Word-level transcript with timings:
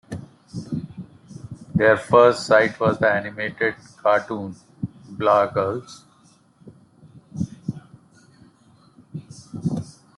Their 1.75 1.95
first 1.95 2.47
site 2.47 2.79
was 2.79 2.97
the 2.97 3.07
animated 3.07 3.75
cartoon 3.97 4.55
"Blah 5.09 5.45
Girls". 5.51 6.05